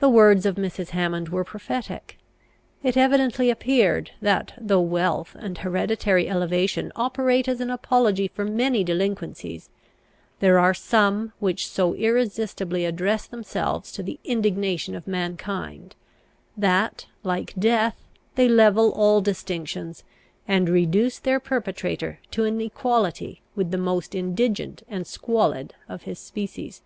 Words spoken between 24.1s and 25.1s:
indigent and